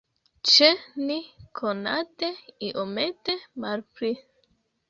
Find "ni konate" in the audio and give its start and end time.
1.09-2.31